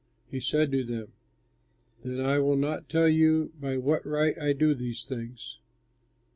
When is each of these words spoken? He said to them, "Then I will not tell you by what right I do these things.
He 0.31 0.39
said 0.39 0.71
to 0.71 0.83
them, 0.83 1.09
"Then 2.01 2.21
I 2.25 2.39
will 2.39 2.55
not 2.55 2.89
tell 2.89 3.07
you 3.07 3.53
by 3.61 3.77
what 3.77 4.03
right 4.03 4.35
I 4.39 4.51
do 4.51 4.73
these 4.73 5.03
things. 5.05 5.59